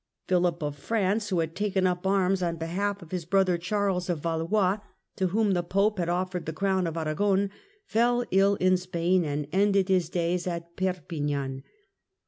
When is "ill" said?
8.31-8.55